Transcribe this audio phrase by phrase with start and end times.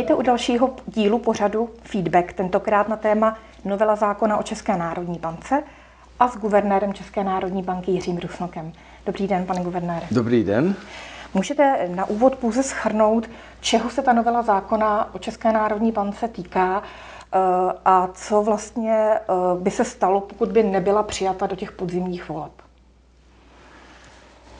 [0.00, 5.62] Vítejte u dalšího dílu pořadu Feedback, tentokrát na téma novela zákona o České národní bance
[6.20, 8.72] a s guvernérem České národní banky Jiřím Rusnokem.
[9.06, 10.06] Dobrý den, pane guvernére.
[10.10, 10.74] Dobrý den.
[11.34, 13.30] Můžete na úvod pouze schrnout,
[13.60, 17.38] čeho se ta novela zákona o České národní bance týká eh,
[17.84, 19.20] a co vlastně eh,
[19.60, 22.52] by se stalo, pokud by nebyla přijata do těch podzimních voleb?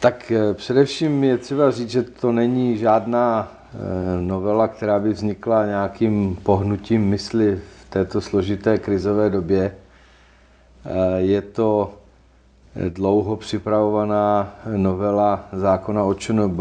[0.01, 3.48] Tak eh, především je třeba říct, že to není žádná
[4.20, 9.74] novela, která by vznikla nějakým pohnutím mysli v této složité krizové době.
[11.16, 11.95] Je to
[12.88, 16.60] dlouho připravovaná novela zákona o ČNB,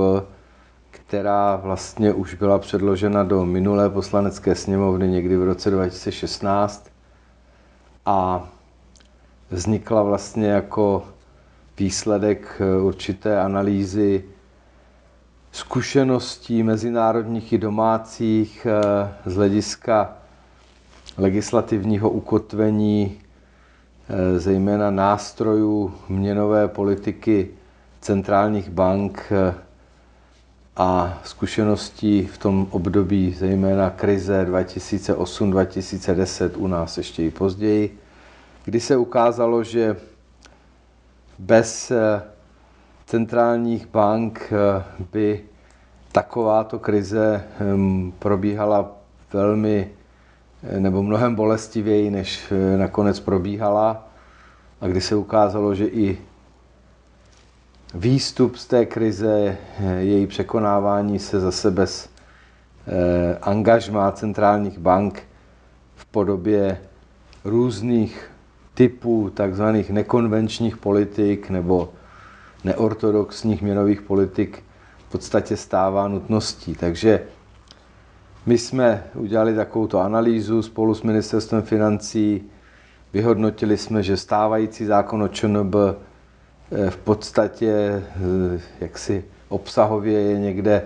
[0.91, 6.89] která vlastně už byla předložena do minulé poslanecké sněmovny někdy v roce 2016
[8.05, 8.47] a
[9.51, 11.03] vznikla vlastně jako
[11.79, 14.23] výsledek určité analýzy
[15.51, 18.67] zkušeností mezinárodních i domácích
[19.25, 20.13] z hlediska
[21.17, 23.19] legislativního ukotvení
[24.11, 27.49] Eh, zejména nástrojů měnové politiky
[28.01, 29.53] centrálních bank eh,
[30.77, 37.97] a zkušeností v tom období, zejména krize 2008-2010, u nás ještě i později,
[38.65, 39.95] kdy se ukázalo, že
[41.39, 42.21] bez eh,
[43.09, 44.53] centrálních bank
[45.13, 45.41] by
[46.11, 48.91] takováto krize hm, probíhala
[49.33, 49.89] velmi
[50.79, 54.07] nebo mnohem bolestivěji, než eh, nakonec probíhala.
[54.81, 56.17] A kdy se ukázalo, že i
[57.93, 62.09] výstup z té krize, eh, její překonávání se zase bez
[62.87, 65.23] eh, angažmá centrálních bank
[65.95, 66.77] v podobě
[67.45, 68.31] různých
[68.73, 71.89] typů takzvaných nekonvenčních politik nebo
[72.63, 74.63] neortodoxních měnových politik
[75.07, 76.75] v podstatě stává nutností.
[76.75, 77.21] Takže
[78.45, 82.43] my jsme udělali takovouto analýzu spolu s ministerstvem financí.
[83.13, 90.81] Vyhodnotili jsme, že stávající zákon o ČNB eh, v podstatě eh, jaksi obsahově je někde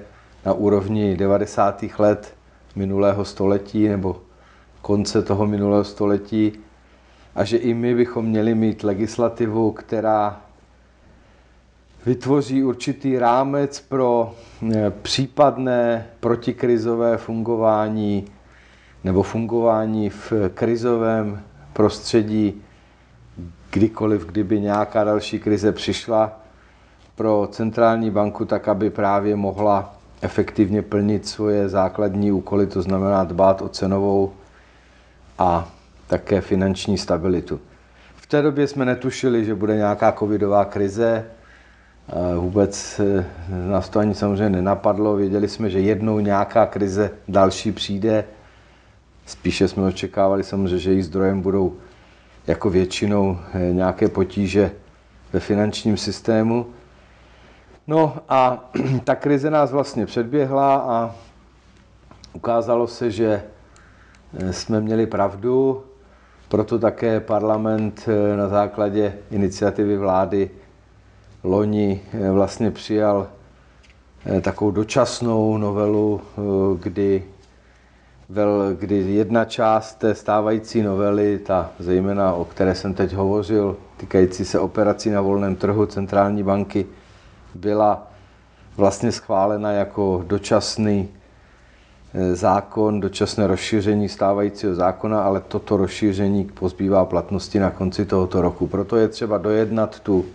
[0.46, 1.84] na úrovni 90.
[2.00, 2.34] let
[2.76, 4.22] minulého století nebo
[4.82, 6.52] konce toho minulého století
[7.36, 10.42] a že i my bychom měli mít legislativu, která
[12.06, 14.36] vytvoří určitý rámec pro
[14.74, 18.26] eh, případné protikrizové fungování
[19.04, 21.42] nebo fungování v krizovém
[21.74, 22.62] prostředí,
[23.72, 26.40] kdykoliv, kdyby nějaká další krize přišla
[27.16, 33.62] pro centrální banku, tak aby právě mohla efektivně plnit svoje základní úkoly, to znamená dbát
[33.62, 34.34] o cenovou
[35.40, 35.72] a
[36.08, 37.60] také finanční stabilitu.
[38.16, 41.26] V té době jsme netušili, že bude nějaká covidová krize,
[42.40, 45.16] Vůbec eh, nás to ani samozřejmě nenapadlo.
[45.16, 48.26] Věděli jsme, že jednou nějaká krize další přijde.
[49.26, 51.74] Spíše jsme očekávali samozřejmě, že jejich zdrojem budou
[52.48, 54.72] jako většinou eh, nějaké potíže
[55.34, 56.66] ve finančním systému.
[57.88, 58.70] No a
[59.04, 61.16] ta krize nás vlastně předběhla a
[62.34, 63.44] ukázalo se, že
[64.40, 65.84] eh, jsme měli pravdu,
[66.50, 70.50] proto také parlament na základě iniciativy vlády
[71.44, 73.28] loni eh, vlastně přijal
[74.26, 76.42] eh, takovou dočasnou novelu, eh,
[76.84, 77.24] kdy,
[78.30, 84.46] vel, kdy jedna část té stávající novely, ta zejména o které jsem teď hovořil, týkající
[84.46, 86.86] se operací na volném trhu centrální banky,
[87.56, 88.08] byla
[88.78, 91.10] vlastně schválena jako dočasný
[92.34, 98.68] zákon, dočasné rozšíření stávajícího zákona, ale toto rozšíření pozbývá platnosti na konci tohoto roku.
[98.68, 100.26] Proto je třeba dojednat tu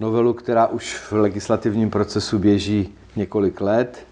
[0.00, 4.06] novelu, která už v legislativním procesu běží několik let.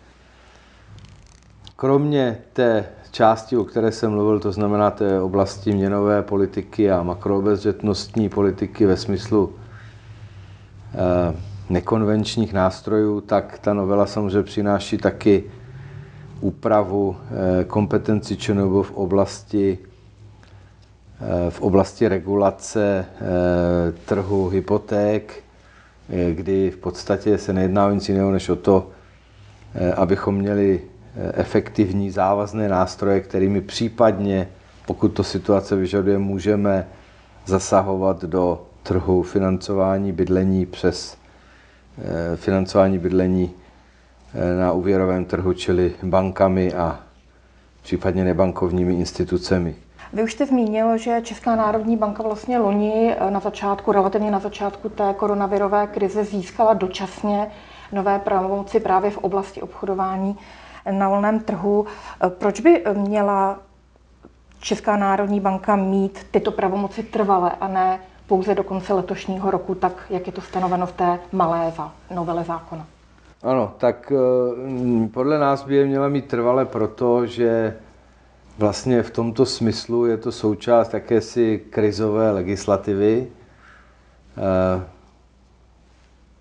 [1.76, 8.28] Kromě té části, o které jsem mluvil, to znamená té oblasti měnové politiky a makroobezřetnostní
[8.28, 9.52] politiky ve smyslu
[10.94, 11.36] eh,
[11.70, 15.44] nekonvenčních nástrojů, tak ta novela samozřejmě přináší taky
[16.40, 17.16] úpravu
[17.60, 19.78] eh, kompetenci ČNB v oblasti
[21.20, 23.06] eh, v oblasti regulace
[24.06, 25.43] trhu hypoték,
[26.32, 28.90] kdy v podstatě se nejedná o nic jiného, než o to,
[29.74, 30.80] eh, abychom měli
[31.16, 34.48] eh, efektivní závazné nástroje, kterými případně,
[34.86, 36.88] pokud to situace vyžaduje, můžeme
[37.46, 41.16] zasahovat do trhu financování bydlení přes
[42.36, 43.50] financování bydlení
[44.60, 47.00] na úvěrovém trhu, čili bankami a
[47.82, 49.76] případně nebankovními institucemi.
[50.14, 54.38] Vy už jste zmínil, že Česká národní banka vlastně loni eh, na začátku, relativně na
[54.38, 57.50] začátku té koronavirové krize získala dočasně
[57.92, 60.36] nové pravomoci právě v oblasti obchodování
[60.90, 61.86] na volném trhu.
[62.28, 63.58] Proč by měla
[64.60, 69.92] Česká národní banka mít tyto pravomoci trvale a ne pouze do konce letošního roku, tak
[70.10, 71.72] jak je to stanoveno v té malé
[72.14, 72.86] novele zákona?
[73.42, 77.76] Ano, tak eh, podle nás by je měla mít trvale proto, že
[78.58, 84.84] vlastně v tomto smyslu je to součást jakési krizové legislativy eh,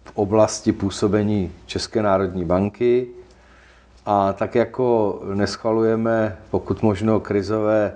[0.05, 3.07] v oblasti působení České národní banky.
[4.05, 7.93] A tak jako neschvalujeme pokud možno krizové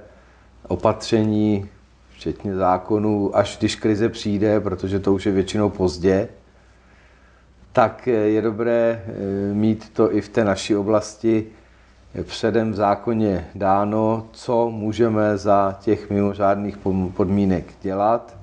[0.67, 1.69] opatření,
[2.09, 6.29] včetně zákonů, až když krize přijde, protože to už je většinou pozdě,
[7.71, 11.47] tak je dobré eh, mít to i v té naší oblasti
[12.23, 16.77] předem v zákoně dáno, co můžeme za těch mimořádných
[17.13, 18.37] podmínek dělat.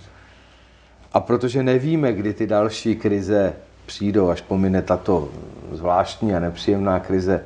[1.12, 3.52] A protože nevíme, kdy ty další krize
[3.86, 5.28] přijdou, až pomine tato
[5.72, 7.44] zvláštní a nepříjemná krize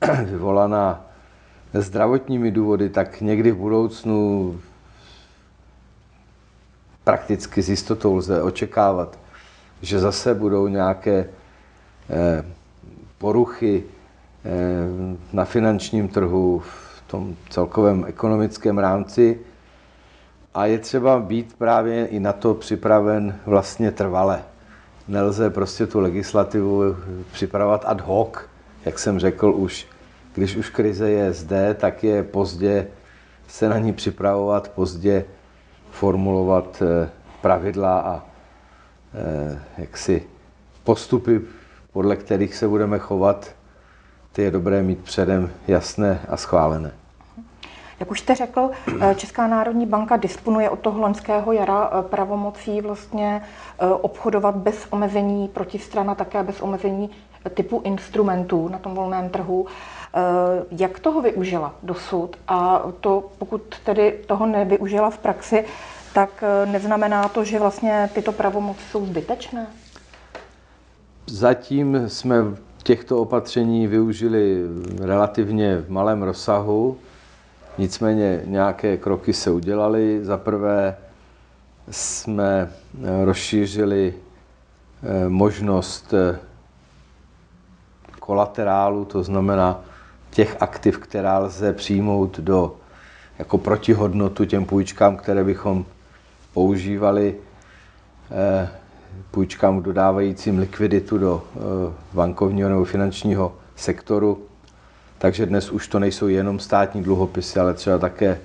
[0.24, 1.04] vyvolaná
[1.74, 4.60] zdravotními důvody, tak někdy v budoucnu
[7.04, 9.18] prakticky s jistotou lze očekávat,
[9.82, 11.28] že zase budou nějaké
[12.10, 12.44] eh,
[13.18, 13.84] poruchy
[15.32, 19.40] na finančním trhu, v tom celkovém ekonomickém rámci.
[20.54, 24.42] A je třeba být právě i na to připraven vlastně trvale.
[25.08, 26.96] Nelze prostě tu legislativu
[27.32, 28.38] připravovat ad hoc,
[28.84, 29.86] jak jsem řekl už
[30.34, 32.86] když už krize je zde, tak je pozdě
[33.48, 35.24] se na ní připravovat, pozdě
[35.90, 37.10] formulovat eh,
[37.42, 38.24] pravidla a
[39.14, 40.22] eh, jaksi
[40.84, 41.40] postupy,
[41.92, 43.54] podle kterých se budeme chovat,
[44.32, 46.92] ty je dobré mít předem jasné a schválené.
[48.00, 48.70] Jak už jste řekl,
[49.00, 53.42] eh, Česká národní banka disponuje od toho loňského jara pravomocí vlastně
[54.00, 57.10] obchodovat bez omezení protistrana, také bez omezení
[57.50, 59.66] typu instrumentů na tom volném trhu.
[60.14, 62.36] Eh, jak toho využila dosud?
[62.48, 65.64] A to, pokud tedy toho nevyužila v praxi,
[66.14, 69.66] tak eh, neznamená to, že vlastně tyto pravomoci jsou zbytečné?
[71.26, 72.36] Zatím jsme
[72.82, 74.62] těchto opatření využili
[75.00, 76.96] relativně v malém rozsahu,
[77.78, 80.24] nicméně nějaké kroky se udělaly.
[80.24, 80.96] Za prvé
[81.90, 82.70] jsme
[83.02, 84.14] eh, rozšířili
[85.28, 86.14] možnost
[88.20, 89.80] kolaterálu, to znamená
[90.30, 92.76] těch aktiv, která lze přijmout do,
[93.38, 95.84] jako protihodnotu těm půjčkám, které bychom
[96.54, 97.34] používali
[98.30, 98.68] eh,
[99.30, 101.58] půjčkám dodávajícím likviditu do eh,
[102.12, 104.42] bankovního nebo finančního sektoru.
[105.18, 108.40] Takže dnes už to nejsou jenom státní dluhopisy, ale třeba také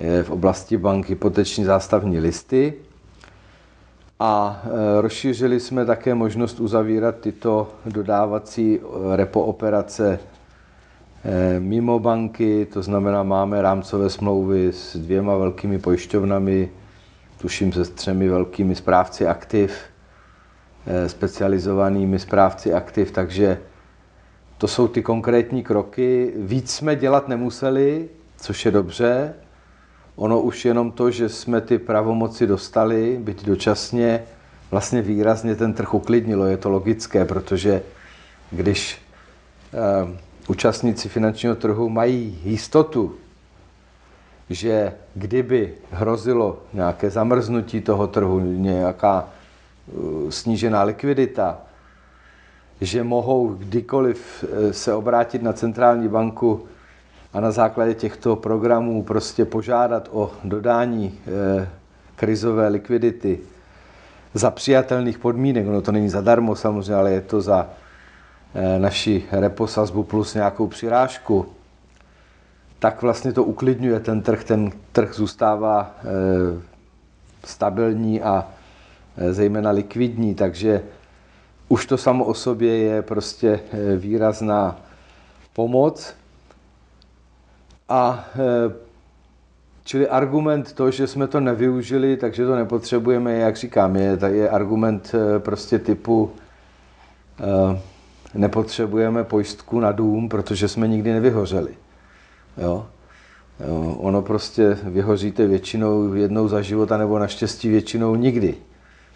[0.00, 2.74] eh, v oblasti bank hypoteční zástavní listy.
[4.20, 4.62] A
[5.00, 8.80] rozšířili jsme také možnost uzavírat tyto dodávací
[9.16, 10.18] repo operace
[11.24, 16.68] Eh, mimo banky, to znamená, máme rámcové smlouvy s dvěma velkými pojišťovnami,
[17.40, 19.72] tuším se třemi velkými správci aktiv,
[20.86, 23.58] eh, specializovanými správci aktiv, takže
[24.58, 26.32] to jsou ty konkrétní kroky.
[26.36, 29.34] Víc jsme dělat nemuseli, což je dobře.
[30.16, 34.22] Ono už jenom to, že jsme ty pravomoci dostali, byť dočasně,
[34.70, 36.46] vlastně výrazně ten trh uklidnilo.
[36.46, 37.82] Je to logické, protože
[38.50, 38.98] když
[39.74, 43.14] eh, účastníci finančního trhu mají jistotu,
[44.50, 49.28] že kdyby hrozilo nějaké zamrznutí toho trhu, nějaká
[49.92, 51.58] uh, snížená likvidita,
[52.80, 56.66] že mohou kdykoliv uh, se obrátit na centrální banku
[57.32, 61.18] a na základě těchto programů prostě požádat o dodání
[61.58, 61.66] uh,
[62.16, 63.38] krizové likvidity
[64.34, 65.66] za přijatelných podmínek.
[65.66, 67.70] Ono to není zadarmo samozřejmě, ale je to za
[68.54, 71.46] Eh, naši reposazbu plus nějakou přirážku,
[72.78, 74.44] tak vlastně to uklidňuje ten trh.
[74.44, 76.60] Ten trh zůstává eh,
[77.44, 78.48] stabilní a
[79.16, 80.82] eh, zejména likvidní, takže
[81.68, 83.60] už to samo o sobě je prostě
[83.96, 84.76] výrazná
[85.52, 86.14] pomoc.
[87.88, 88.24] A
[89.84, 95.12] čili argument to, že jsme to nevyužili, takže to nepotřebujeme, jak říkám, je, je argument
[95.38, 96.32] prostě typu
[98.34, 101.74] nepotřebujeme pojistku na dům, protože jsme nikdy nevyhořeli.
[102.58, 102.86] Jo?
[103.68, 108.54] Jo, ono prostě vyhoříte většinou jednou za život, nebo naštěstí většinou nikdy.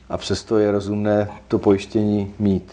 [0.09, 2.73] A přesto je rozumné to pojištění mít.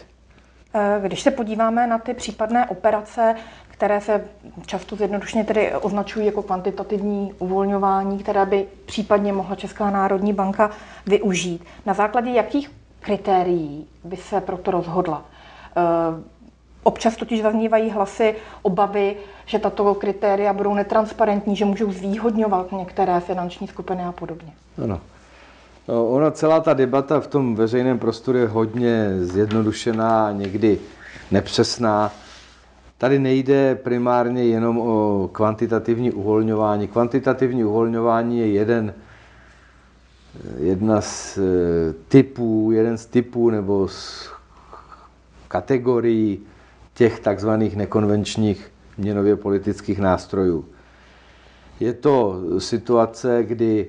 [0.74, 3.36] Eh, když se podíváme na ty případné operace,
[3.68, 4.26] které se
[4.66, 10.72] často zjednodušně tedy označují jako kvantitativní uvolňování, které by případně mohla Česká národní banka
[11.06, 15.26] využít, na základě jakých kritérií by se proto rozhodla?
[16.84, 23.68] Občas totiž zaznívají hlasy, obavy, že tato kritéria budou netransparentní, že můžou zvýhodňovat některé finanční
[23.68, 24.54] skupiny a podobně.
[24.84, 25.02] Ano.
[25.88, 30.80] No, ona celá ta debata v tom veřejném prostoru je hodně zjednodušená někdy
[31.32, 32.12] nepřesná.
[32.98, 36.88] Tady nejde primárně jenom o kvantitativní uvolňování.
[36.88, 38.94] Kvantitativní uvolňování je jeden,
[40.58, 44.30] jedna z eh, typů, jeden z typů nebo z
[45.48, 46.40] kategorií
[47.00, 50.66] těch takzvaných nekonvenčních měnově politických nástrojů.
[51.80, 53.88] Je to situace, kdy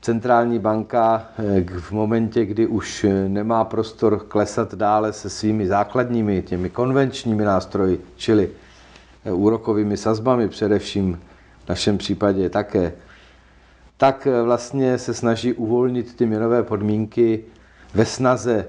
[0.00, 6.70] centrální banka eh, v momentě, kdy už nemá prostor klesat dále se svými základními, těmi
[6.70, 8.50] konvenčními nástroji, čili
[9.24, 11.20] eh, úrokovými sazbami především
[11.64, 12.92] v našem případě také,
[13.96, 17.44] tak eh, vlastně se snaží uvolnit ty měnové podmínky
[17.94, 18.66] ve snaze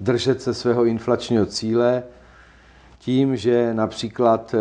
[0.00, 2.02] držet se svého inflačního cíle
[3.04, 4.54] tím, že například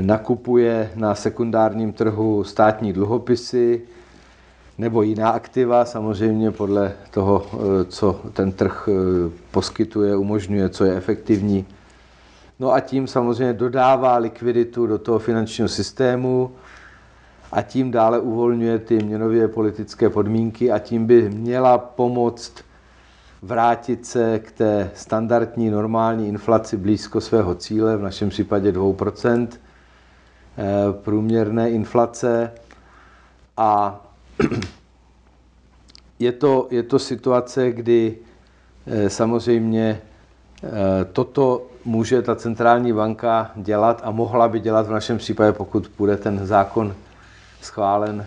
[0.00, 3.82] nakupuje na sekundárním trhu státní dluhopisy,
[4.78, 10.96] nebo jiná aktiva, samozřejmě podle toho, eh, co ten trh eh, poskytuje, umožňuje, co je
[10.96, 11.66] efektivní.
[12.60, 16.50] No a tím samozřejmě dodává likviditu do toho finančního systému
[17.52, 22.52] a tím dále uvolňuje ty měnově politické podmínky a tím by měla pomoct
[23.42, 30.92] vrátit se k té standardní normální inflaci blízko svého cíle, v našem případě 2% eh,
[30.92, 32.52] průměrné inflace.
[33.56, 34.00] A
[36.18, 38.16] je to, je to situace, kdy
[38.86, 40.00] eh, samozřejmě
[40.64, 40.68] eh,
[41.12, 46.16] toto může ta centrální banka dělat a mohla by dělat v našem případě, pokud bude
[46.16, 46.94] ten zákon
[47.60, 48.26] schválen,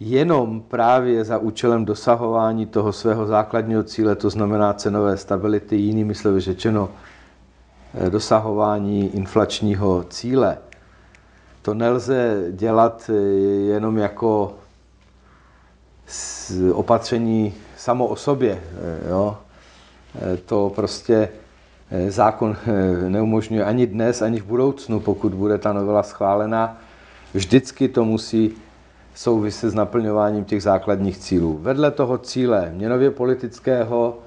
[0.00, 6.40] jenom právě za účelem dosahování toho svého základního cíle, to znamená cenové stability, jinými slovy
[6.40, 6.88] řečeno
[7.94, 10.58] eh, dosahování inflačního cíle.
[11.62, 13.10] To nelze dělat
[13.66, 14.54] jenom jako
[16.72, 18.62] opatření samo o sobě.
[18.62, 19.38] Eh, jo?
[20.14, 21.28] Eh, to prostě
[21.90, 22.56] eh, zákon
[23.08, 26.78] neumožňuje ani dnes, ani v budoucnu, pokud bude ta novela schválena.
[27.34, 28.54] Vždycky to musí
[29.18, 31.58] souviset s naplňováním těch základních cílů.
[31.62, 34.18] Vedle toho cíle měnově politického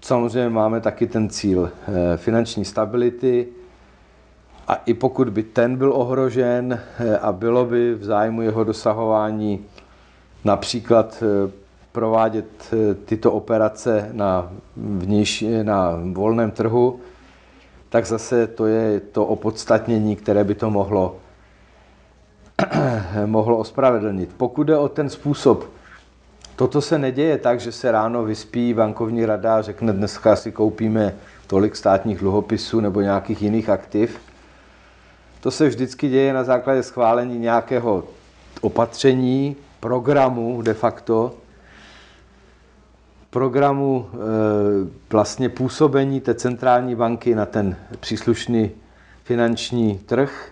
[0.00, 1.70] samozřejmě máme taky ten cíl
[2.16, 3.48] finanční stability,
[4.68, 6.80] a i pokud by ten byl ohrožen
[7.20, 9.64] a bylo by v zájmu jeho dosahování
[10.44, 11.50] například eh,
[11.92, 17.00] provádět eh, tyto operace na, vnější, na volném trhu,
[17.88, 21.16] tak zase to je to opodstatnění, které by to mohlo,
[23.26, 24.30] mohlo ospravedlnit.
[24.36, 25.70] Pokud jde o ten způsob,
[26.56, 31.14] toto se neděje tak, že se ráno vyspí bankovní rada a řekne, dneska si koupíme
[31.46, 34.20] tolik státních dluhopisů nebo nějakých jiných aktiv.
[35.40, 38.04] To se vždycky děje na základě schválení nějakého
[38.60, 41.34] opatření, programu de facto,
[43.30, 44.16] programu e,
[45.10, 48.70] vlastně působení té centrální banky na ten příslušný
[49.24, 50.50] finanční trh.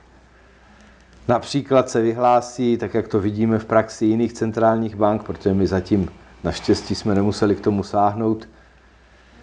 [1.28, 6.09] Například se vyhlásí, tak jak to vidíme v praxi jiných centrálních bank, protože my zatím
[6.45, 8.49] naštěstí jsme nemuseli k tomu sáhnout,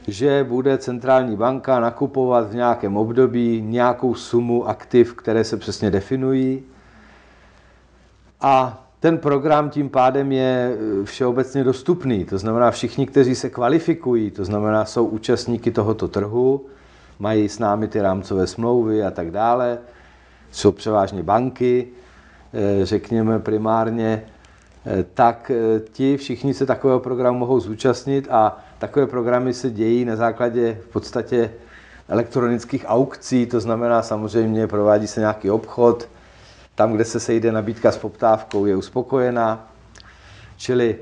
[0.07, 6.63] že bude centrální banka nakupovat v nějakém období nějakou sumu aktiv, které se přesně definují.
[8.41, 12.25] A ten program tím pádem je eh, všeobecně dostupný.
[12.25, 16.65] To znamená, všichni, kteří se kvalifikují, to znamená, jsou účastníky tohoto trhu,
[17.19, 19.77] mají s námi ty rámcové smlouvy a tak dále,
[20.53, 21.88] jsou převážně banky,
[22.53, 24.24] eh, řekněme primárně,
[24.86, 25.51] eh, tak
[25.91, 30.88] ti všichni se takového programu mohou zúčastnit a takové programy se dějí na základě v
[30.88, 31.50] podstatě
[32.07, 36.10] elektronických aukcí, to znamená samozřejmě provádí se nějaký obchod,
[36.75, 39.67] tam, kde se sejde nabídka s poptávkou, je uspokojená.
[40.57, 40.95] Čili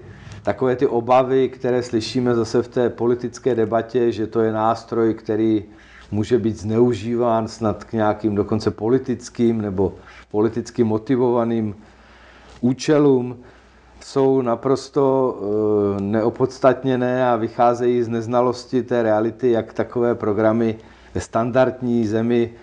[0.43, 5.63] takové ty obavy, které slyšíme zase v té politické debatě, že to je nástroj, který
[6.11, 9.93] může být zneužíván snad k nějakým dokonce politickým nebo
[10.31, 11.75] politicky motivovaným
[12.61, 13.37] účelům,
[14.01, 15.35] jsou naprosto
[15.97, 20.75] eh, neopodstatněné a vycházejí z neznalosti té reality, jak takové programy
[21.13, 22.53] ve standardní zemi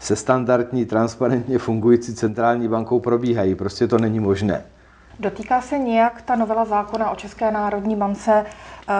[0.00, 3.54] se standardní, transparentně fungující centrální bankou probíhají.
[3.54, 4.64] Prostě to není možné.
[5.20, 8.44] Dotýká se nějak ta novela zákona o České národní bance
[8.88, 8.92] eh,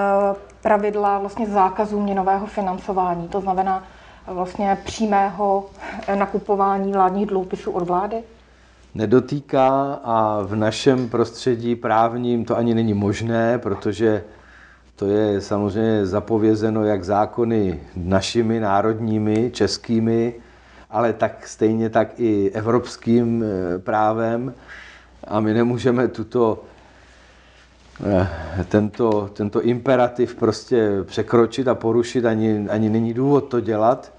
[0.63, 3.85] pravidla vlastně zákazu měnového financování, to znamená
[4.27, 5.67] vlastně přímého
[6.15, 8.17] nakupování vládních dluhopisů od vlády?
[8.95, 14.25] Nedotýká a v našem prostředí právním to ani není možné, protože
[14.97, 20.35] to je samozřejmě zapovězeno jak zákony našimi, národními, českými,
[20.91, 24.55] ale tak stejně tak i evropským eh, právem.
[25.25, 26.65] A my nemůžeme tuto,
[28.69, 34.13] tento, tento imperativ prostě překročit a porušit, ani, ani není důvod to dělat.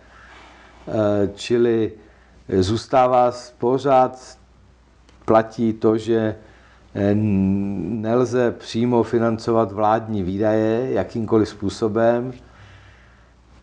[0.88, 1.92] Eh, čili
[2.60, 4.38] zůstává pořád
[5.26, 6.36] platí to, že
[6.96, 12.34] nelze přímo financovat vládní výdaje jakýmkoliv způsobem.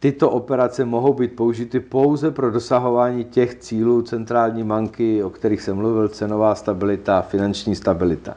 [0.00, 5.76] Tyto operace mohou být použity pouze pro dosahování těch cílů centrální banky, o kterých jsem
[5.76, 8.36] mluvil, cenová stabilita, finanční stabilita.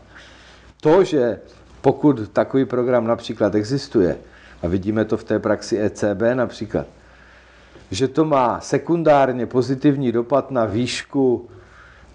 [0.82, 1.40] To, že
[1.84, 4.18] pokud takový program například existuje,
[4.64, 6.86] a vidíme to v té praxi ECB například,
[7.92, 11.50] že to má sekundárně pozitivní dopad na výšku,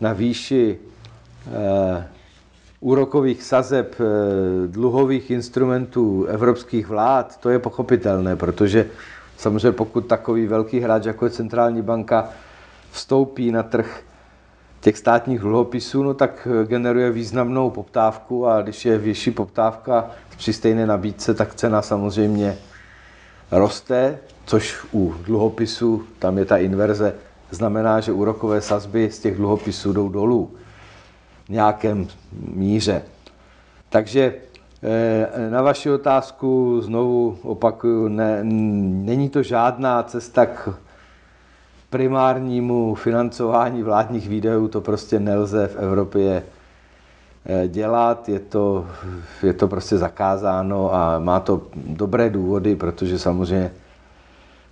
[0.01, 0.79] na výši
[1.47, 2.07] eh,
[2.81, 4.05] úrokových sazeb eh,
[4.67, 8.87] dluhových instrumentů evropských vlád, to je pochopitelné, protože
[9.37, 12.29] samozřejmě pokud takový velký hráč, jako je centrální banka,
[12.91, 14.03] vstoupí na trh
[14.81, 20.87] těch státních dluhopisů, no tak generuje významnou poptávku a když je vyšší poptávka při stejné
[20.87, 22.57] nabídce, tak cena samozřejmě
[23.51, 27.15] roste, což u dluhopisů, tam je ta inverze,
[27.51, 30.51] znamená, že úrokové sazby z těch dluhopisů jdou dolů
[31.49, 32.07] nějakém
[32.55, 33.03] míře.
[33.89, 34.35] Takže
[34.83, 40.75] eh, na vaši otázku znovu opakuju, ne, není to žádná cesta k
[41.90, 46.42] primárnímu financování vládních výdajů, to prostě nelze v Evropě
[47.47, 48.87] eh, dělat, je to,
[49.42, 53.71] je to prostě zakázáno a má to dobré důvody, protože samozřejmě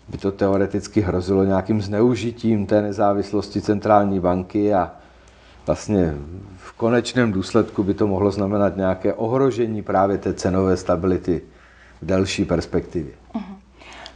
[0.09, 4.93] by to teoreticky hrozilo nějakým zneužitím té nezávislosti centrální banky a
[5.67, 6.15] vlastně
[6.57, 11.43] v konečném důsledku by to mohlo znamenat nějaké ohrožení právě té cenové stability
[12.03, 13.13] v delší perspektivě.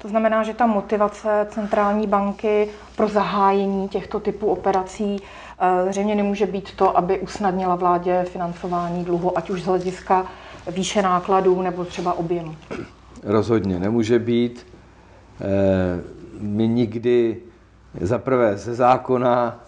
[0.02, 5.16] To znamená, že ta motivace centrální banky pro zahájení těchto typů operací
[5.60, 10.26] eh, zřejmě nemůže být to, aby usnadnila vládě financování dluhu, ať už z hlediska
[10.70, 12.56] výše nákladů nebo třeba objemu.
[13.22, 14.66] Rozhodně nemůže být.
[15.40, 16.00] Eh,
[16.40, 17.36] my nikdy
[18.00, 19.60] za prvé ze zákona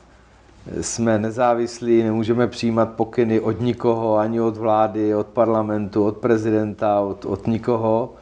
[0.81, 7.25] jsme nezávislí, nemůžeme přijímat pokyny od nikoho, ani od vlády, od parlamentu, od prezidenta, od,
[7.25, 8.15] od nikoho.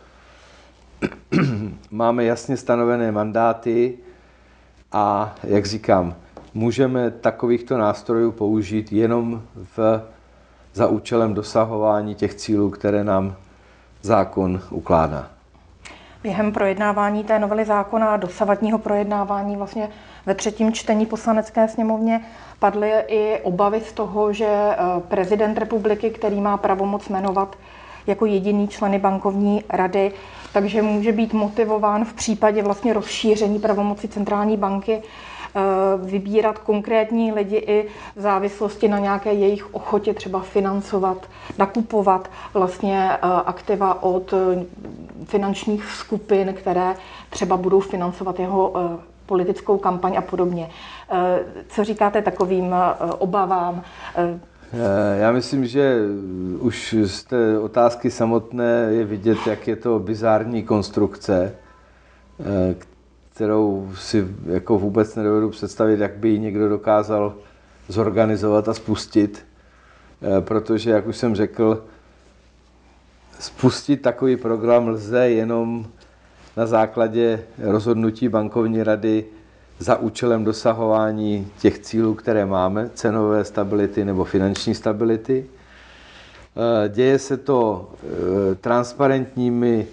[2.01, 3.99] Máme jasně stanovené mandáty
[4.93, 6.15] a, jak říkám,
[6.55, 9.43] můžeme takovýchto nástrojů použít jenom
[9.77, 10.03] v,
[10.75, 13.35] za účelem dosahování těch cílů, které nám
[14.03, 15.29] zákon ukládá.
[16.23, 19.89] Během projednávání té novely zákona, dosavadního projednávání vlastně
[20.27, 22.21] ve třetím čtení poslanecké sněmovně
[22.59, 24.77] padly i obavy z toho, že eh,
[25.09, 27.57] prezident republiky, který má pravomoc jmenovat
[28.07, 30.13] jako jediný členy bankovní rady,
[30.53, 35.61] takže může být motivován v případě vlastně rozšíření pravomoci centrální banky eh,
[36.03, 41.27] vybírat konkrétní lidi i v závislosti na nějaké jejich ochotě třeba financovat,
[41.59, 44.35] nakupovat vlastně eh, aktiva od
[45.25, 46.97] finančních skupin, které
[47.31, 48.73] třeba budou financovat jeho
[49.31, 50.69] politickou kampaň a podobně.
[51.11, 53.83] Eh, co říkáte takovým eh, obavám?
[54.73, 55.99] Eh, já myslím, že
[56.59, 61.55] už z té otázky samotné je vidět, jak je to bizární konstrukce,
[63.33, 67.35] kterou si jako vůbec nedovedu představit, jak by ji někdo dokázal
[67.89, 69.47] zorganizovat a spustit,
[70.41, 71.85] protože, jak už jsem řekl,
[73.39, 75.87] spustit takový program lze jenom
[76.57, 79.25] na základě rozhodnutí bankovní rady
[79.81, 85.47] za účelem dosahování těch cílů, které máme, cenové stability nebo finanční stability.
[86.57, 89.87] Eh, děje se to eh, transparentními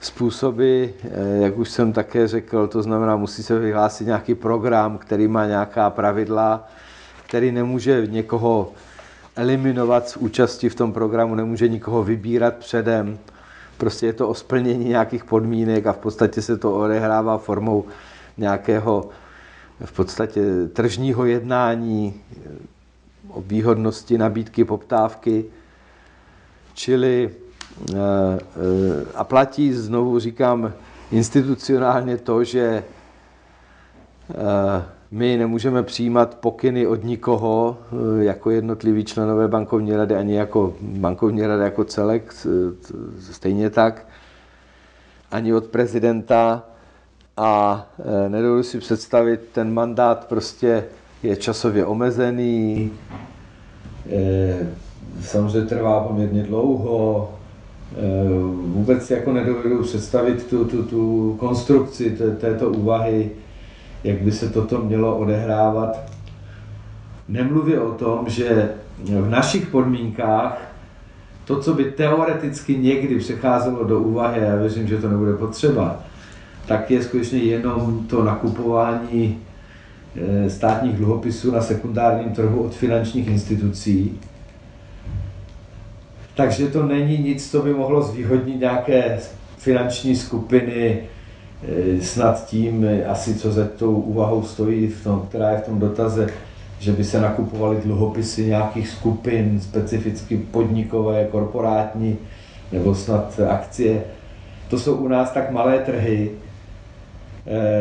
[0.00, 0.90] způsoby, eh,
[1.38, 5.90] jak už jsem také řekl, to znamená, musí se vyhlásit nějaký program, který má nějaká
[5.90, 6.68] pravidla,
[7.26, 8.72] který nemůže někoho
[9.36, 13.18] eliminovat z účasti v tom programu, nemůže nikoho vybírat předem.
[13.76, 17.84] Prostě je to o splnění nějakých podmínek a v podstatě se to odehrává formou
[18.38, 19.08] nějakého
[19.84, 20.40] v podstatě
[20.72, 22.14] tržního jednání
[23.30, 25.44] o výhodnosti nabídky, poptávky,
[26.74, 28.38] čili eh, eh,
[29.14, 30.72] a platí, znovu říkám,
[31.10, 32.84] institucionálně to, že
[34.30, 37.78] eh, my nemůžeme přijímat pokyny od nikoho
[38.20, 42.34] jako jednotliví členové bankovní rady, ani jako bankovní rada jako celek,
[43.20, 44.06] stejně tak,
[45.30, 46.62] ani od prezidenta
[47.38, 47.86] a
[48.24, 50.84] e, nedovedu si představit, ten mandát prostě
[51.22, 52.90] je časově omezený,
[54.12, 54.66] e,
[55.22, 57.30] samozřejmě trvá poměrně dlouho,
[58.66, 63.30] vůbec jako nedovedu představit tu, tu, tu konstrukci této úvahy,
[64.04, 66.12] jak by se toto mělo odehrávat.
[67.28, 68.70] Nemluvě o tom, že
[69.04, 70.72] v našich podmínkách
[71.44, 76.02] to, co by teoreticky někdy přecházelo do úvahy, já věřím, že to nebude potřeba,
[76.68, 79.38] tak je skutečně jenom to nakupování
[80.16, 84.20] eh, státních dluhopisů na sekundárním trhu od finančních institucí.
[86.34, 89.18] Takže to není nic, co by mohlo zvýhodnit nějaké
[89.58, 90.98] finanční skupiny,
[91.62, 95.78] eh, snad tím asi, co za tou úvahou stojí, v tom, která je v tom
[95.78, 96.28] dotaze,
[96.78, 102.16] že by se nakupovaly dluhopisy nějakých skupin, specificky podnikové, korporátní,
[102.72, 104.02] nebo snad akcie.
[104.70, 106.30] To jsou u nás tak malé trhy,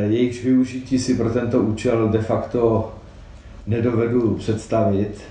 [0.08, 2.92] jejichž využití si pro tento účel de facto
[3.68, 5.22] nedovedu představit.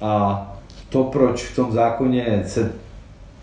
[0.00, 0.42] A
[0.88, 2.72] to, proč v tom zákoně se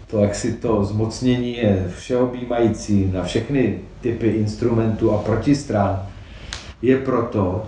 [0.07, 6.07] to, jak si to zmocnění je všeobjímající na všechny typy instrumentů a protistran,
[6.81, 7.67] je proto,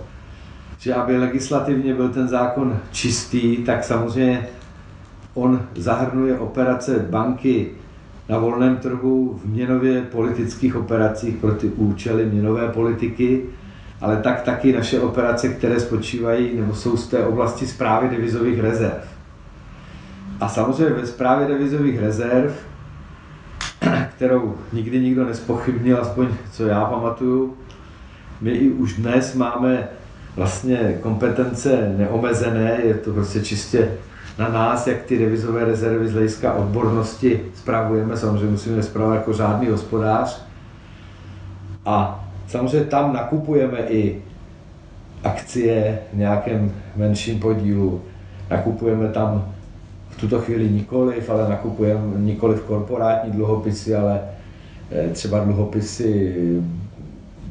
[0.78, 4.48] že aby legislativně byl ten zákon čistý, tak samozřejmě
[5.34, 7.70] on zahrnuje operace banky
[8.28, 13.42] na volném trhu v měnově politických operacích pro ty účely měnové politiky,
[14.00, 19.04] ale tak taky naše operace, které spočívají nebo jsou z té oblasti zprávy devizových rezerv.
[20.40, 22.52] A samozřejmě ve zprávě devizových rezerv,
[24.16, 27.56] kterou nikdy nikdo nespochybnil, aspoň co já pamatuju,
[28.40, 29.88] my i už dnes máme
[30.36, 33.90] vlastně kompetence neomezené, je to prostě čistě
[34.38, 39.68] na nás, jak ty devizové rezervy z hlediska odbornosti spravujeme, samozřejmě musíme spravovat jako řádný
[39.68, 40.42] hospodář.
[41.86, 44.22] A samozřejmě tam nakupujeme i
[45.24, 48.02] akcie v nějakém menším podílu,
[48.50, 49.52] nakupujeme tam
[50.10, 54.20] v tuto chvíli nikoliv, ale nakupujeme nikoliv korporátní dluhopisy, ale
[54.90, 56.34] eh, třeba dluhopisy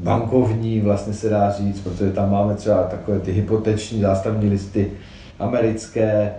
[0.03, 4.91] bankovní, vlastně se dá říct, protože tam máme třeba takové ty hypoteční zástavní listy
[5.39, 6.31] americké.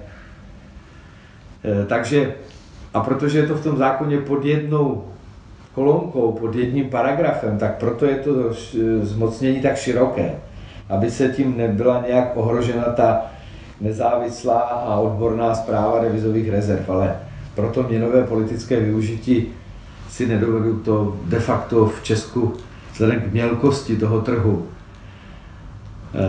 [1.68, 2.34] E, takže,
[2.94, 5.04] a protože je to v tom zákoně pod jednou
[5.74, 8.30] kolonkou, pod jedním paragrafem, tak proto je to
[9.02, 10.34] zmocnění tak široké,
[10.88, 13.22] aby se tím nebyla nějak ohrožena ta
[13.80, 17.16] nezávislá a odborná zpráva devizových rezerv, ale
[17.54, 19.46] proto měnové politické využití
[20.08, 22.54] si nedovedu to de facto v Česku
[22.92, 24.87] vzhledem k mělkosti toho trhu, eh,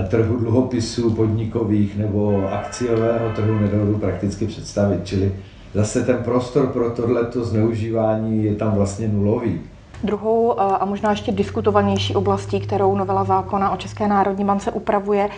[0.07, 5.01] trhu dluhopisů podnikových nebo akciového trhu nedovedu prakticky představit.
[5.03, 5.35] Čili
[5.73, 9.61] zase ten prostor pro tohleto zneužívání je tam vlastně nulový.
[10.03, 15.29] Druhou eh, a možná ještě diskutovanější oblastí, kterou novela zákona o České národní bance upravuje,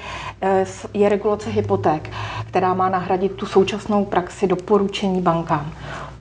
[0.41, 2.09] eh, je regulace hypoték,
[2.47, 5.71] která má nahradit tu současnou praxi doporučení bankám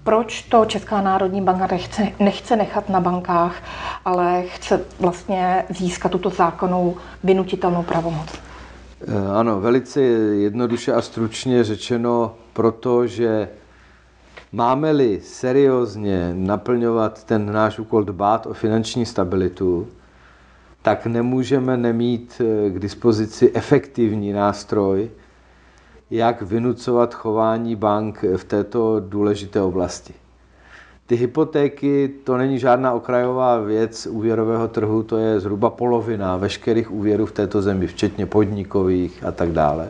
[0.04, 3.62] proč to Česká národní banka nechce, nechce nechat na bankách,
[4.04, 8.28] ale chce vlastně získat tuto zákonnou vynutitelnou pravomoc?
[9.08, 13.48] Eh, ano, velice jednoduše a stručně řečeno, protože
[14.52, 19.88] máme-li seriózně naplňovat ten náš úkol dbát o finanční stabilitu,
[20.82, 25.10] tak nemůžeme nemít eh, k dispozici efektivní nástroj,
[26.10, 30.14] jak vynucovat chování bank v této důležité oblasti.
[31.06, 37.26] Ty hypotéky, to není žádná okrajová věc úvěrového trhu, to je zhruba polovina veškerých úvěrů
[37.26, 39.88] v této zemi, včetně podnikových a tak dále.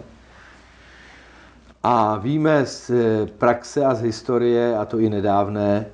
[1.82, 2.90] A víme z
[3.38, 5.86] praxe a z historie, a to i nedávné,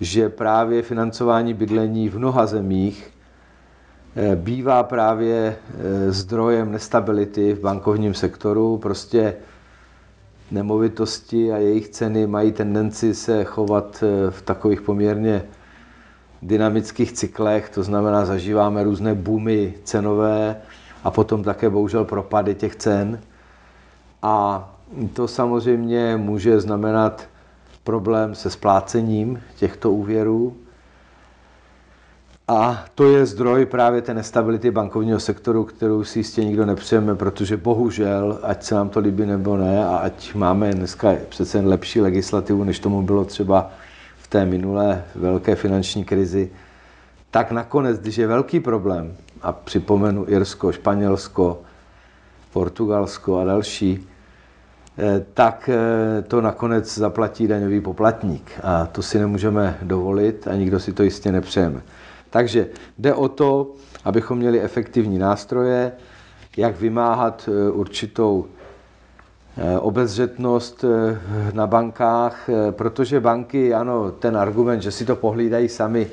[0.00, 3.13] že právě financování bydlení v mnoha zemích
[4.34, 8.78] bývá právě eh, zdrojem nestability v bankovním sektoru.
[8.78, 9.34] Prostě
[10.50, 15.42] nemovitosti a jejich ceny mají tendenci se chovat eh, v takových poměrně
[16.42, 20.56] dynamických cyklech, to znamená, zažíváme různé boomy cenové
[21.04, 23.20] a potom také bohužel propady těch cen.
[24.22, 24.70] A
[25.12, 27.28] to samozřejmě může znamenat
[27.84, 30.56] problém se splácením těchto úvěrů.
[32.48, 37.56] A to je zdroj právě té nestability bankovního sektoru, kterou si jistě nikdo nepřejeme, protože
[37.56, 42.00] bohužel, ať se nám to líbí nebo ne, a ať máme dneska přece jen lepší
[42.00, 43.70] legislativu, než tomu bylo třeba
[44.16, 46.50] v té minulé velké finanční krizi,
[47.30, 51.60] tak nakonec, když je velký problém, a připomenu Irsko, Španělsko,
[52.52, 54.08] Portugalsko a další,
[54.98, 58.52] eh, tak eh, to nakonec zaplatí daňový poplatník.
[58.62, 61.82] A to si nemůžeme dovolit a nikdo si to jistě nepřejeme.
[62.34, 62.66] Takže
[62.98, 65.92] jde o to, abychom měli efektivní nástroje,
[66.56, 68.46] jak vymáhat e, určitou
[69.80, 70.84] obezřetnost
[71.52, 76.06] na bankách, protože banky, ano, ten argument, že si to pohlídají sami,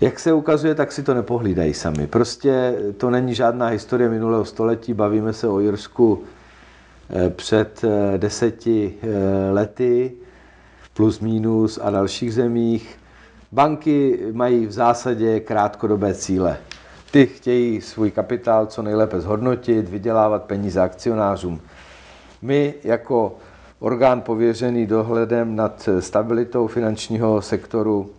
[0.00, 2.06] jak se ukazuje, tak si to nepohlídají sami.
[2.06, 6.24] Prostě to není žádná historie minulého století, bavíme se o Jirsku
[7.36, 7.82] před
[8.16, 8.94] deseti
[9.52, 10.12] lety,
[10.94, 12.98] plus minus a dalších zemích.
[13.52, 16.58] Banky mají v zásadě krátkodobé cíle.
[17.10, 21.60] Ty chtějí svůj kapitál co nejlépe zhodnotit, vydělávat peníze akcionářům.
[22.42, 23.36] My jako
[23.78, 28.10] orgán pověřený dohledem nad stabilitou finančního sektoru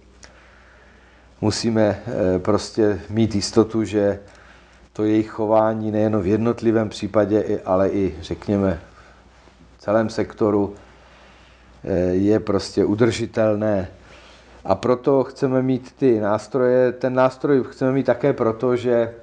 [1.42, 4.20] musíme eh, prostě mít jistotu, že
[4.94, 8.80] to jejich chování nejen v jednotlivém případě, ale i řekněme
[9.78, 10.76] v celém sektoru
[11.84, 13.88] eh, je prostě udržitelné
[14.66, 16.92] a proto chceme mít ty nástroje.
[16.92, 19.14] Ten nástroj chceme mít také proto, že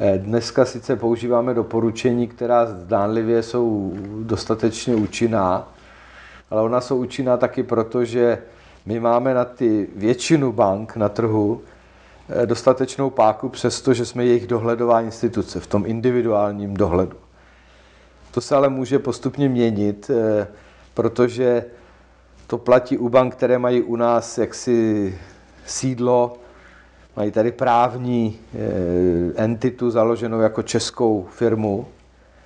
[0.00, 5.72] eh, dneska sice používáme doporučení, která zdánlivě jsou dostatečně účinná,
[6.50, 8.38] ale ona jsou účinná taky proto, že
[8.86, 11.60] my máme na ty většinu bank na trhu
[12.28, 17.16] eh, dostatečnou páku, přestože jsme jejich dohledová instituce v tom individuálním dohledu.
[18.30, 20.46] To se ale může postupně měnit, eh,
[20.94, 21.64] protože
[22.48, 25.18] to platí u bank, které mají u nás jaksi
[25.66, 26.36] sídlo,
[27.16, 31.86] mají tady právní eh, entitu založenou jako českou firmu,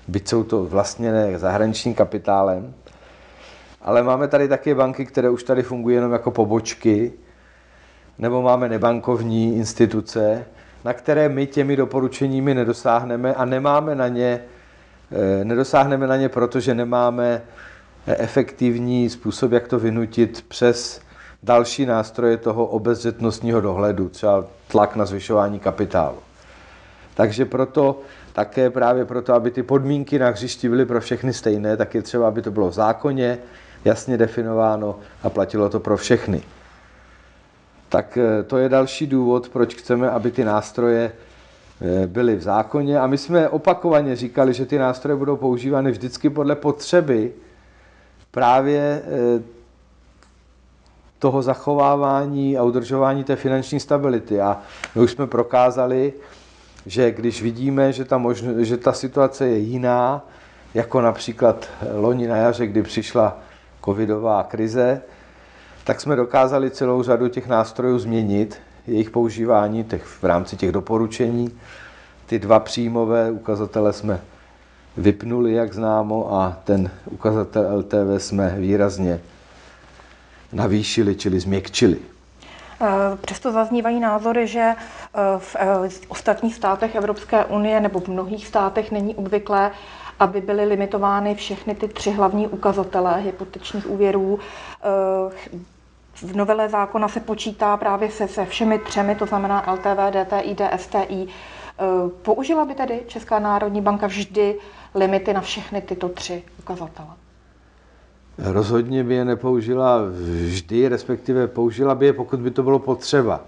[0.09, 2.75] byť jsou to vlastněné zahraničním kapitálem.
[3.83, 7.13] Ale máme tady také banky, které už tady fungují jenom jako pobočky,
[8.19, 10.45] nebo máme nebankovní instituce,
[10.85, 14.41] na které my těmi doporučeními nedosáhneme a nemáme na ně,
[15.13, 17.43] eh, nedosáhneme na ně, protože nemáme
[18.07, 21.01] efektivní způsob, jak to vynutit přes
[21.43, 26.19] další nástroje toho obezřetnostního dohledu, třeba tlak na zvyšování kapitálu.
[27.15, 28.01] Takže proto
[28.33, 32.29] také právě proto, aby ty podmínky na hřišti byly pro všechny stejné, tak je třeba,
[32.29, 33.39] aby to bylo v zákoně
[33.85, 36.43] jasně definováno a platilo to pro všechny.
[37.89, 41.13] Tak eh, to je další důvod, proč chceme, aby ty nástroje
[42.03, 43.01] eh, byly v zákoně.
[43.01, 47.33] A my jsme opakovaně říkali, že ty nástroje budou používány vždycky podle potřeby
[48.33, 49.43] právě eh,
[51.19, 54.41] toho zachovávání a udržování té finanční stability.
[54.41, 54.59] A
[54.95, 56.13] my už jsme prokázali,
[56.87, 60.27] že když vidíme, že ta, možno, že ta situace je jiná,
[60.75, 63.39] jako například loni na jaře, kdy přišla
[63.85, 65.03] covidová krize,
[65.85, 71.59] tak jsme dokázali celou řadu těch nástrojů změnit, jejich používání těch, v rámci těch doporučení.
[72.27, 74.21] Ty dva příjmové ukazatele jsme
[74.97, 79.21] vypnuli, jak známo, a ten ukazatel LTV jsme výrazně
[80.53, 81.99] navýšili, čili změkčili.
[82.83, 88.47] Eh, přesto zaznívají názory, že eh, v eh, ostatních státech Evropské unie nebo v mnohých
[88.47, 89.71] státech není obvyklé,
[90.21, 94.39] aby byly limitovány všechny ty tři hlavní ukazatele hypotečních úvěrů.
[96.15, 101.27] V novele zákona se počítá právě se, se všemi třemi, to znamená LTV, DTI, DSTI.
[102.23, 104.59] Použila by tedy Česká národní banka vždy
[104.95, 107.09] limity na všechny tyto tři ukazatele?
[108.39, 109.99] Rozhodně by je nepoužila
[110.33, 113.41] vždy, respektive použila by je, pokud by to bylo potřeba.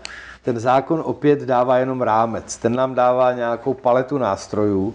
[0.43, 2.57] Ten zákon opět dává jenom rámec.
[2.57, 4.95] Ten nám dává nějakou paletu nástrojů,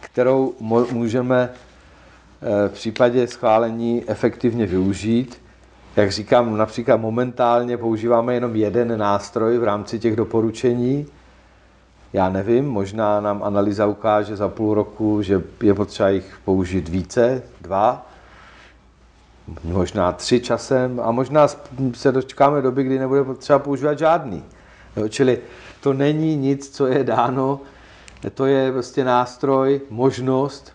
[0.00, 0.54] kterou
[0.92, 5.40] můžeme eh, v případě schválení efektivně využít.
[5.96, 11.06] Jak říkám, například momentálně používáme jenom jeden nástroj v rámci těch doporučení,
[12.14, 17.42] já nevím, možná nám analýza ukáže za půl roku, že je potřeba jich použít více,
[17.60, 18.06] dva,
[19.64, 21.48] možná tři časem a možná
[21.94, 24.42] se dočkáme doby, kdy nebude potřeba používat žádný.
[24.96, 25.38] Jo, čili
[25.80, 27.60] to není nic, co je dáno,
[28.34, 30.72] to je prostě nástroj, možnost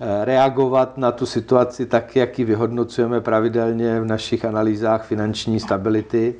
[0.00, 6.34] eh, reagovat na tu situaci tak, jak ji vyhodnocujeme pravidelně v našich analýzách finanční stability.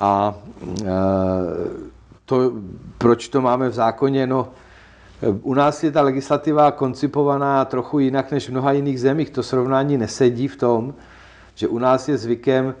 [0.00, 0.34] A
[0.84, 1.95] e,
[2.26, 2.52] to,
[2.98, 4.26] proč to máme v zákoně?
[4.26, 4.48] No,
[5.42, 9.30] u nás je ta legislativa koncipovaná trochu jinak než v mnoha jiných zemích.
[9.30, 10.94] To srovnání nesedí v tom,
[11.54, 12.74] že u nás je zvykem,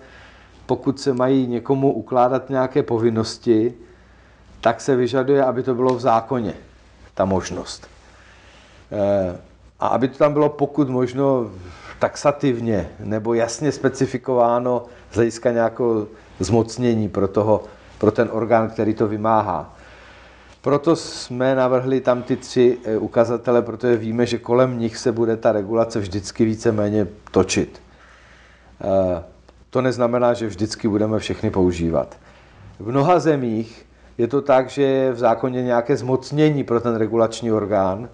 [0.66, 3.74] pokud se mají někomu ukládat nějaké povinnosti,
[4.60, 6.54] tak se vyžaduje, aby to bylo v zákoně,
[7.14, 7.86] ta možnost.
[8.92, 9.36] Eh,
[9.80, 11.50] a aby to tam bylo pokud možno
[11.98, 16.06] taxativně nebo jasně specifikováno z hlediska nějakého
[16.40, 17.64] zmocnění pro toho
[17.98, 19.76] pro ten orgán, který to vymáhá.
[20.62, 25.36] Proto jsme navrhli tam ty tři eh, ukazatele, protože víme, že kolem nich se bude
[25.36, 27.82] ta regulace vždycky víceméně točit.
[28.80, 29.22] Eh,
[29.70, 32.16] to neznamená, že vždycky budeme všechny používat.
[32.78, 33.86] V mnoha zemích
[34.18, 38.08] je to tak, že je v zákoně nějaké zmocnění pro ten regulační orgán,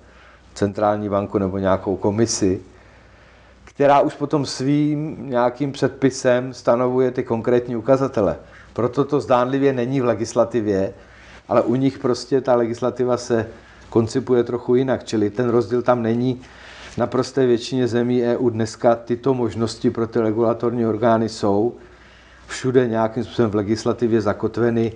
[0.54, 2.60] centrální banku nebo nějakou komisi,
[3.64, 8.36] která už potom svým nějakým předpisem stanovuje ty konkrétní ukazatele.
[8.72, 10.94] Proto to zdánlivě není v legislativě,
[11.48, 13.48] ale u nich prostě ta legislativa se
[13.90, 16.40] koncipuje trochu jinak, čili ten rozdíl tam není.
[16.98, 21.74] Na prosté většině zemí EU dneska tyto možnosti pro ty regulatorní orgány jsou
[22.46, 24.92] všude nějakým způsobem v legislativě zakotveny.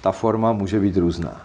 [0.00, 1.40] Ta forma může být různá.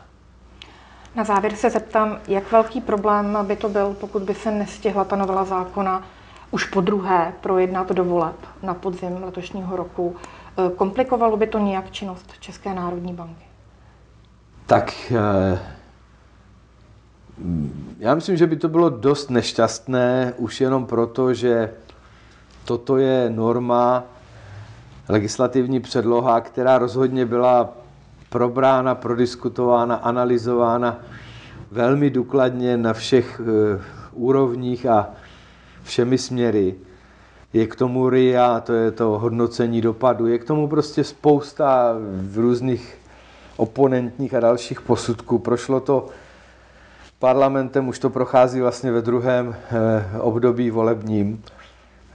[1.15, 5.15] Na závěr se zeptám, jak velký problém by to byl, pokud by se nestihla ta
[5.15, 6.03] novela zákona
[6.51, 10.15] už po druhé projednat do voleb na podzim letošního roku.
[10.57, 13.45] Eh, komplikovalo by to nějak činnost České národní banky?
[14.65, 15.59] Tak eh,
[17.99, 21.73] já myslím, že by to bylo dost nešťastné už jenom proto, že
[22.65, 24.03] toto je norma,
[25.09, 27.69] legislativní předloha, která rozhodně byla
[28.29, 30.97] probrána, prodiskutována, analyzována
[31.71, 33.81] velmi důkladně na všech eh,
[34.13, 35.07] úrovních a
[35.83, 36.75] všemi směry.
[37.53, 41.95] Je k tomu RIA, to je to hodnocení dopadu, je k tomu prostě spousta
[42.35, 42.97] různých
[43.57, 45.39] oponentních a dalších posudků.
[45.39, 46.05] Prošlo to
[47.19, 51.43] parlamentem, už to prochází vlastně ve druhém eh, období volebním,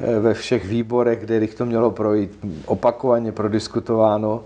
[0.00, 4.42] eh, ve všech výborech, kde to mělo projít, opakovaně prodiskutováno.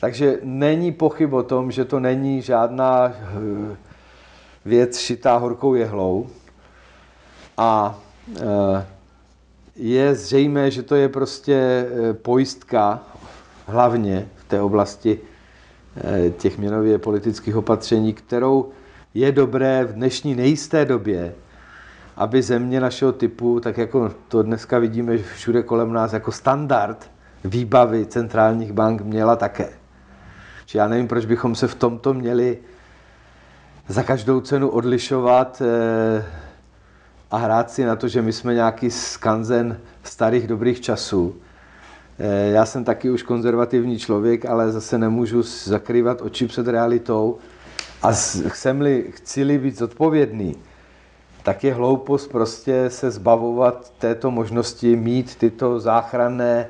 [0.00, 3.76] Takže není pochyb o tom, že to není žádná eh,
[4.64, 6.26] věc šitá horkou jehlou.
[7.56, 7.98] A
[9.76, 13.00] je zřejmé, že to je prostě pojistka,
[13.66, 15.18] hlavně v té oblasti
[16.38, 18.68] těch měnově politických opatření, kterou
[19.14, 21.34] je dobré v dnešní nejisté době,
[22.16, 27.10] aby země našeho typu, tak jako to dneska vidíme všude kolem nás, jako standard
[27.44, 29.68] výbavy centrálních bank měla také.
[30.66, 32.58] Či já nevím, proč bychom se v tomto měli
[33.88, 36.24] za každou cenu odlišovat eh,
[37.30, 41.36] a hrát si na to, že my jsme nějaký skanzen starých dobrých časů.
[42.18, 47.38] Eh, já jsem taky už konzervativní člověk, ale zase nemůžu zakrývat oči před realitou
[48.02, 48.12] a
[48.48, 50.56] chcem-li, chci-li být zodpovědný,
[51.42, 56.68] tak je hloupost prostě se zbavovat této možnosti, mít tyto záchranné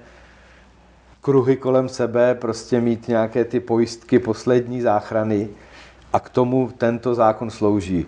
[1.21, 5.49] kruhy kolem sebe, prostě mít nějaké ty pojistky poslední záchrany
[6.13, 8.07] a k tomu tento zákon slouží.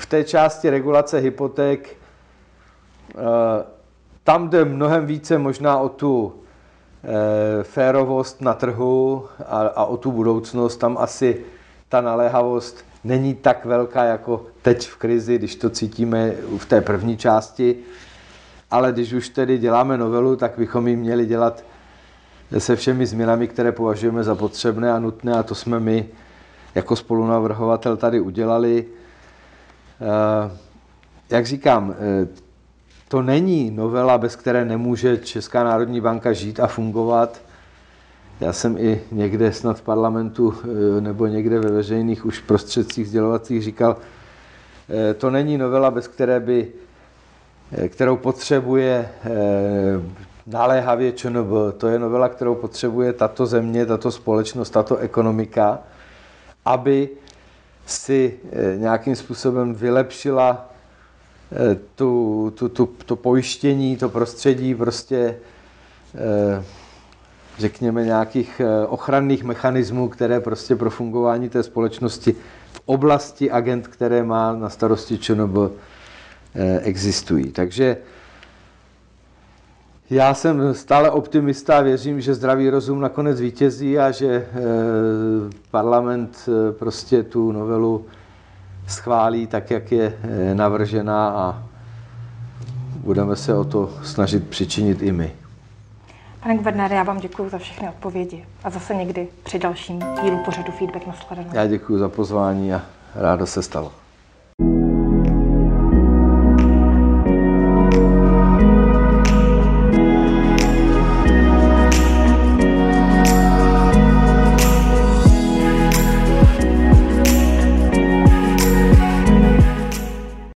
[0.00, 1.96] V té části regulace hypoték
[3.14, 3.20] eh,
[4.24, 6.32] tam jde mnohem více možná o tu
[7.04, 10.76] eh, férovost na trhu a, a o tu budoucnost.
[10.76, 11.44] Tam asi
[11.88, 17.16] ta naléhavost není tak velká jako teď v krizi, když to cítíme v té první
[17.16, 17.76] části,
[18.70, 21.64] ale když už tedy děláme novelu, tak bychom ji měli dělat
[22.58, 26.08] se všemi změnami, které považujeme za potřebné a nutné a to jsme my
[26.74, 28.86] jako spolunavrhovatel tady udělali.
[30.00, 30.50] Eh,
[31.30, 32.28] jak říkám, eh,
[33.08, 37.40] to není novela, bez které nemůže Česká národní banka žít a fungovat.
[38.40, 43.62] Já jsem i někde snad v parlamentu eh, nebo někde ve veřejných už prostředcích sdělovacích
[43.62, 43.96] říkal,
[45.18, 46.68] to není novela, bez které by,
[47.88, 49.08] kterou potřebuje
[50.46, 51.52] naléhavě ČNB.
[51.78, 55.78] To je novela, kterou potřebuje tato země, tato společnost, tato ekonomika,
[56.64, 57.08] aby
[57.90, 58.34] si
[58.76, 60.70] nějakým způsobem vylepšila
[61.94, 65.36] tu, tu, tu, to pojištění, to prostředí prostě
[67.60, 72.32] řekněme, nějakých eh, ochranných mechanismů, které prostě pro fungování té společnosti
[72.72, 75.56] v oblasti agent, které má na starosti ČNB,
[76.54, 77.52] eh, existují.
[77.52, 77.96] Takže
[80.10, 84.46] já jsem stále optimista a věřím, že zdravý rozum nakonec vítězí a že eh,
[85.70, 88.06] parlament prostě tu novelu
[88.86, 90.18] schválí tak, jak je
[90.54, 91.62] navržená a
[92.96, 95.32] budeme se o to snažit přičinit i my.
[96.42, 100.72] Pane guvernére, já vám děkuji za všechny odpovědi a zase někdy při dalším dílu pořadu
[100.72, 101.14] Feedback na
[101.52, 102.82] Já děkuji za pozvání a
[103.14, 103.99] rádo se stalo.